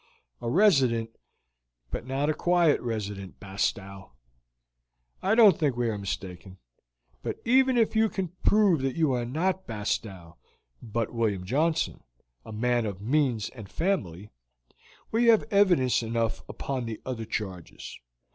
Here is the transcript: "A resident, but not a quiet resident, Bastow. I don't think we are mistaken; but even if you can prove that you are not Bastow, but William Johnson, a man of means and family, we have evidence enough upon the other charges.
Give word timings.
"A 0.41 0.49
resident, 0.49 1.11
but 1.91 2.07
not 2.07 2.27
a 2.27 2.33
quiet 2.33 2.81
resident, 2.81 3.39
Bastow. 3.39 4.13
I 5.21 5.35
don't 5.35 5.59
think 5.59 5.75
we 5.77 5.89
are 5.91 5.97
mistaken; 5.99 6.57
but 7.21 7.39
even 7.45 7.77
if 7.77 7.95
you 7.95 8.09
can 8.09 8.29
prove 8.41 8.81
that 8.81 8.95
you 8.95 9.13
are 9.13 9.25
not 9.25 9.67
Bastow, 9.67 10.37
but 10.81 11.13
William 11.13 11.45
Johnson, 11.45 12.03
a 12.43 12.51
man 12.51 12.87
of 12.87 12.99
means 12.99 13.49
and 13.49 13.69
family, 13.69 14.31
we 15.11 15.25
have 15.25 15.43
evidence 15.51 16.01
enough 16.01 16.41
upon 16.49 16.85
the 16.85 16.99
other 17.05 17.25
charges. 17.25 17.99